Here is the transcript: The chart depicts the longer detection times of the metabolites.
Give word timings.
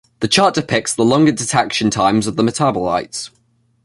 The 0.21 0.27
chart 0.27 0.55
depicts 0.55 0.95
the 0.95 1.05
longer 1.05 1.31
detection 1.31 1.91
times 1.91 2.25
of 2.25 2.35
the 2.35 2.41
metabolites. 2.41 3.29